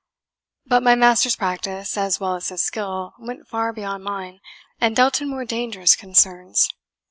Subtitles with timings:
[0.65, 4.39] But my master's practice, as well as his skill, went far beyond mine,
[4.79, 6.67] and dealt in more dangerous concerns.